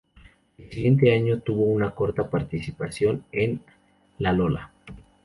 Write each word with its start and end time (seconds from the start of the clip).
El 0.57 0.71
siguiente 0.71 1.13
año 1.13 1.41
tuvo 1.41 1.61
una 1.65 1.93
corta 1.93 2.27
participación 2.27 3.23
en 3.31 3.61
"Lalola". 4.17 4.71